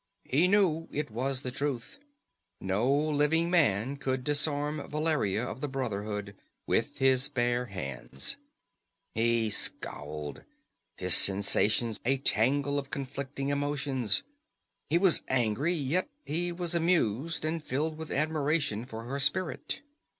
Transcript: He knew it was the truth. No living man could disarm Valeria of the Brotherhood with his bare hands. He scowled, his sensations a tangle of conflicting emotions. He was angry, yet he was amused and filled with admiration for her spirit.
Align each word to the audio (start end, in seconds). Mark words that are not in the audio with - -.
He 0.23 0.47
knew 0.47 0.87
it 0.91 1.11
was 1.11 1.43
the 1.43 1.51
truth. 1.51 1.99
No 2.59 2.91
living 2.91 3.51
man 3.51 3.97
could 3.97 4.23
disarm 4.23 4.89
Valeria 4.89 5.45
of 5.45 5.61
the 5.61 5.67
Brotherhood 5.67 6.35
with 6.65 6.97
his 6.97 7.29
bare 7.29 7.67
hands. 7.67 8.35
He 9.13 9.51
scowled, 9.51 10.43
his 10.97 11.13
sensations 11.15 11.99
a 12.03 12.17
tangle 12.17 12.79
of 12.79 12.89
conflicting 12.89 13.49
emotions. 13.49 14.23
He 14.89 14.97
was 14.97 15.21
angry, 15.27 15.75
yet 15.75 16.09
he 16.25 16.51
was 16.51 16.73
amused 16.73 17.45
and 17.45 17.63
filled 17.63 17.95
with 17.99 18.09
admiration 18.09 18.87
for 18.87 19.03
her 19.03 19.19
spirit. 19.19 19.83